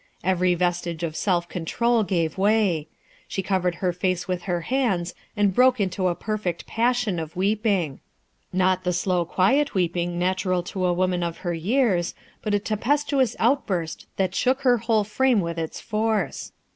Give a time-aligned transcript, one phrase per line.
[0.23, 2.87] Every vestige of self control gave way;
[3.27, 7.35] she covered her face with her hands and broke into a per fect passion of
[7.35, 7.99] weeping.
[8.51, 13.35] Not the slow quiet weeping natural to a woman of her years, but a tempestuous
[13.37, 16.51] outburst that shook her whole frame with its force.